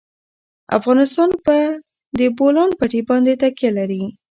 [0.77, 1.57] افغانستان په
[2.19, 4.03] د بولان پټي باندې تکیه لري.